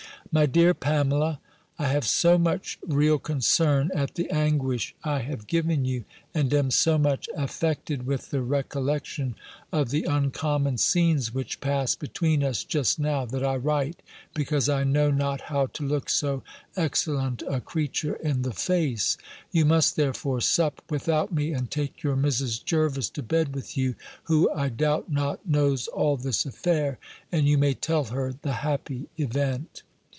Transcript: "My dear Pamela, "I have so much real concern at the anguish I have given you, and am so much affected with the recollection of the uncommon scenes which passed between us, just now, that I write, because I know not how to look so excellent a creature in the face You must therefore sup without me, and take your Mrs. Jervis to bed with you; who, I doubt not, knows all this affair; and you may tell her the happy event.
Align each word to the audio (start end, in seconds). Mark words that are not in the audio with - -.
"My 0.33 0.45
dear 0.45 0.73
Pamela, 0.73 1.41
"I 1.77 1.87
have 1.87 2.07
so 2.07 2.37
much 2.37 2.79
real 2.87 3.19
concern 3.19 3.91
at 3.93 4.15
the 4.15 4.29
anguish 4.29 4.95
I 5.03 5.19
have 5.19 5.45
given 5.45 5.83
you, 5.83 6.05
and 6.33 6.53
am 6.53 6.71
so 6.71 6.97
much 6.97 7.27
affected 7.35 8.05
with 8.05 8.29
the 8.29 8.41
recollection 8.41 9.35
of 9.73 9.89
the 9.89 10.05
uncommon 10.05 10.77
scenes 10.77 11.33
which 11.33 11.59
passed 11.59 11.99
between 11.99 12.45
us, 12.45 12.63
just 12.63 12.97
now, 12.97 13.25
that 13.25 13.43
I 13.43 13.57
write, 13.57 14.01
because 14.33 14.69
I 14.69 14.85
know 14.85 15.11
not 15.11 15.41
how 15.41 15.65
to 15.65 15.83
look 15.85 16.09
so 16.09 16.43
excellent 16.77 17.41
a 17.49 17.59
creature 17.59 18.13
in 18.15 18.43
the 18.43 18.53
face 18.53 19.17
You 19.51 19.65
must 19.65 19.97
therefore 19.97 20.39
sup 20.39 20.81
without 20.89 21.33
me, 21.33 21.51
and 21.51 21.69
take 21.69 22.03
your 22.03 22.15
Mrs. 22.15 22.63
Jervis 22.63 23.09
to 23.09 23.21
bed 23.23 23.53
with 23.53 23.75
you; 23.77 23.95
who, 24.23 24.49
I 24.53 24.69
doubt 24.69 25.11
not, 25.11 25.45
knows 25.45 25.89
all 25.89 26.15
this 26.15 26.45
affair; 26.45 26.99
and 27.33 27.49
you 27.49 27.57
may 27.57 27.73
tell 27.73 28.05
her 28.05 28.33
the 28.43 28.53
happy 28.53 29.09
event. 29.17 29.83